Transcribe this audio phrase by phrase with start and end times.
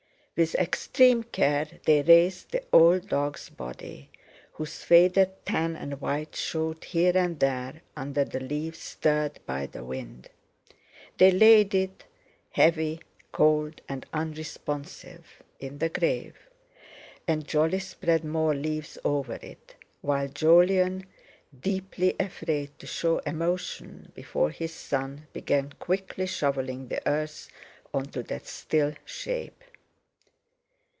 [0.33, 4.09] With extreme care they raised the old dog's body,
[4.53, 9.83] whose faded tan and white showed here and there under the leaves stirred by the
[9.83, 10.29] wind.
[11.17, 12.05] They laid it,
[12.53, 13.01] heavy,
[13.31, 16.37] cold, and unresponsive, in the grave,
[17.27, 21.05] and Jolly spread more leaves over it, while Jolyon,
[21.61, 27.47] deeply afraid to show emotion before his son, began quickly shovelling the earth
[27.93, 29.63] on to that still shape.